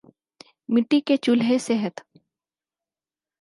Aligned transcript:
مٹی 0.69 0.99
کے 1.07 1.17
چولہے 1.17 1.57
صحت 1.59 2.01